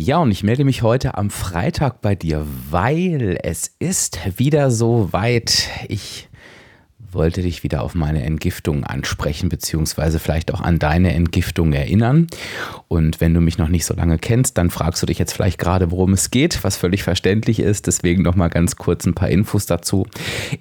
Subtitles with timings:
[0.00, 5.12] Ja, und ich melde mich heute am Freitag bei dir, weil es ist wieder so
[5.12, 5.68] weit.
[5.88, 6.28] Ich
[7.10, 12.28] wollte dich wieder auf meine Entgiftung ansprechen, beziehungsweise vielleicht auch an deine Entgiftung erinnern.
[12.86, 15.58] Und wenn du mich noch nicht so lange kennst, dann fragst du dich jetzt vielleicht
[15.58, 17.88] gerade, worum es geht, was völlig verständlich ist.
[17.88, 20.06] Deswegen nochmal ganz kurz ein paar Infos dazu.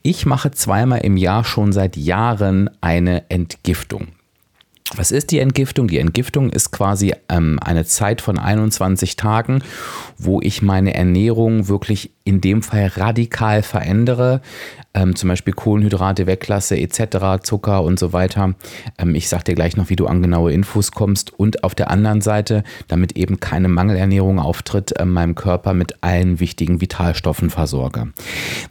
[0.00, 4.08] Ich mache zweimal im Jahr schon seit Jahren eine Entgiftung.
[4.94, 5.88] Was ist die Entgiftung?
[5.88, 9.62] Die Entgiftung ist quasi ähm, eine Zeit von 21 Tagen,
[10.16, 14.40] wo ich meine Ernährung wirklich in dem Fall radikal verändere,
[14.94, 18.54] ähm, zum Beispiel Kohlenhydrate weglasse etc., Zucker und so weiter.
[18.98, 21.90] Ähm, ich sage dir gleich noch, wie du an genaue Infos kommst und auf der
[21.90, 28.08] anderen Seite, damit eben keine Mangelernährung auftritt, äh, meinem Körper mit allen wichtigen Vitalstoffen versorge.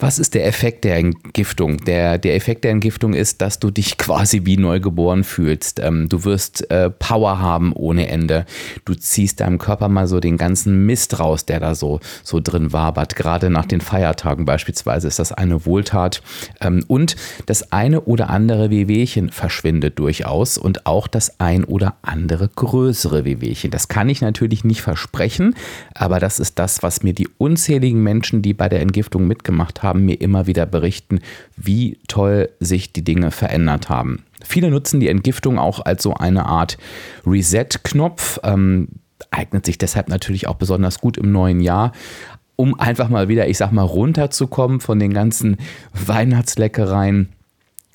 [0.00, 1.78] Was ist der Effekt der Entgiftung?
[1.84, 5.78] Der, der Effekt der Entgiftung ist, dass du dich quasi wie neugeboren fühlst.
[5.80, 8.46] Ähm, du wirst äh, Power haben ohne Ende.
[8.84, 12.72] Du ziehst deinem Körper mal so den ganzen Mist raus, der da so, so drin
[12.72, 13.16] wabert.
[13.16, 16.22] Gerade nach den Feiertagen beispielsweise ist das eine Wohltat.
[16.60, 22.48] Ähm, und das eine oder andere Wehwehchen verschwindet durchaus und auch das ein oder andere
[22.48, 23.70] größere Wehwehchen.
[23.70, 25.54] Das kann ich natürlich nicht versprechen,
[25.94, 30.04] aber das ist das, was mir die unzähligen Menschen, die bei der Entgiftung mitgemacht haben,
[30.04, 31.20] mir immer wieder berichten,
[31.56, 34.24] wie toll sich die Dinge verändert haben.
[34.44, 36.78] Viele nutzen die Entgiftung auch als so eine Art
[37.26, 38.40] Reset-Knopf.
[38.44, 38.88] Ähm,
[39.30, 41.92] eignet sich deshalb natürlich auch besonders gut im neuen Jahr
[42.56, 45.56] um einfach mal wieder, ich sag mal, runterzukommen von den ganzen
[45.92, 47.30] Weihnachtsleckereien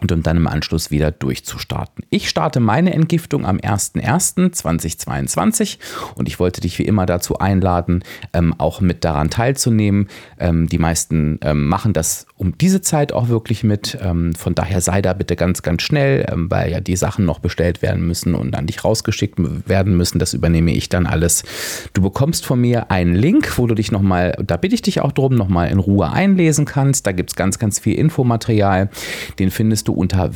[0.00, 2.04] und um dann im Anschluss wieder durchzustarten.
[2.16, 5.76] Ich starte meine Entgiftung am 01.01.2022
[6.14, 10.08] und ich wollte dich wie immer dazu einladen, ähm, auch mit daran teilzunehmen.
[10.38, 13.98] Ähm, die meisten ähm, machen das um diese Zeit auch wirklich mit.
[14.00, 17.38] Ähm, von daher sei da bitte ganz, ganz schnell, ähm, weil ja die Sachen noch
[17.38, 20.18] bestellt werden müssen und an dich rausgeschickt werden müssen.
[20.18, 21.44] Das übernehme ich dann alles.
[21.92, 25.12] Du bekommst von mir einen Link, wo du dich nochmal, da bitte ich dich auch
[25.12, 27.06] drum, nochmal in Ruhe einlesen kannst.
[27.06, 28.88] Da gibt es ganz, ganz viel Infomaterial.
[29.38, 30.30] Den findest du unter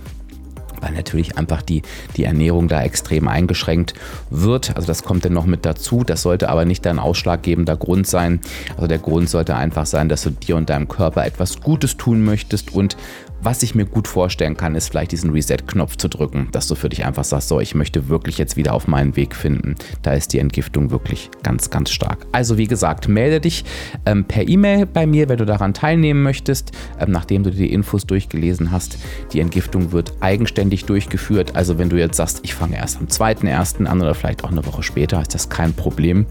[0.83, 1.83] weil natürlich einfach die,
[2.17, 3.95] die Ernährung da extrem eingeschränkt
[4.31, 4.77] wird.
[4.77, 6.05] Also das kommt dann noch mit dazu.
[6.05, 8.41] Das sollte aber nicht dein ausschlaggebender Grund sein.
[8.77, 12.25] Also der Grund sollte einfach sein, dass du dir und deinem Körper etwas Gutes tun
[12.25, 12.97] möchtest und
[13.45, 16.89] was ich mir gut vorstellen kann, ist vielleicht diesen Reset-Knopf zu drücken, dass du für
[16.89, 19.75] dich einfach sagst, so, ich möchte wirklich jetzt wieder auf meinen Weg finden.
[20.03, 22.25] Da ist die Entgiftung wirklich ganz, ganz stark.
[22.31, 23.65] Also wie gesagt, melde dich
[24.07, 28.07] ähm, per E-Mail bei mir, wenn du daran teilnehmen möchtest, ähm, nachdem du die Infos
[28.07, 28.99] durchgelesen hast.
[29.33, 31.55] Die Entgiftung wird eigenständig durchgeführt.
[31.55, 33.87] Also wenn du jetzt sagst, ich fange erst am 2.1.
[33.87, 36.27] an oder vielleicht auch eine Woche später, ist das kein Problem.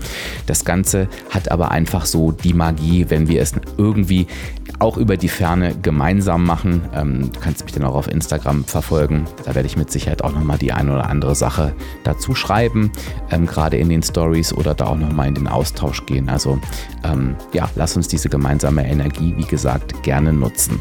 [0.47, 4.27] Das Ganze hat aber einfach so die Magie, wenn wir es irgendwie
[4.79, 6.81] auch über die Ferne gemeinsam machen.
[6.93, 9.25] Ähm, du kannst mich dann auch auf Instagram verfolgen.
[9.45, 11.73] Da werde ich mit Sicherheit auch nochmal die eine oder andere Sache
[12.03, 12.91] dazu schreiben,
[13.29, 16.29] ähm, gerade in den Stories oder da auch nochmal in den Austausch gehen.
[16.29, 16.59] Also
[17.03, 20.79] ähm, ja, lass uns diese gemeinsame Energie, wie gesagt, gerne nutzen.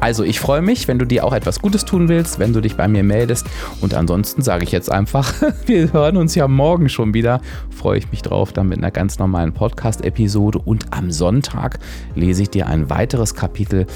[0.00, 2.76] Also ich freue mich, wenn du dir auch etwas Gutes tun willst, wenn du dich
[2.76, 3.46] bei mir meldest.
[3.80, 5.32] Und ansonsten sage ich jetzt einfach,
[5.66, 7.40] wir hören uns ja morgen schon wieder.
[7.70, 10.58] Freue ich mich drauf, dann mit einer ganz normalen Podcast-Episode.
[10.58, 11.78] Und am Sonntag
[12.14, 13.86] lese ich dir ein weiteres Kapitel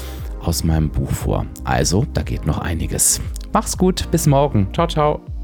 [0.41, 1.45] aus meinem Buch vor.
[1.63, 3.19] Also, da geht noch einiges.
[3.51, 4.67] Mach's gut, bis morgen.
[4.73, 5.34] Ciao, ciao.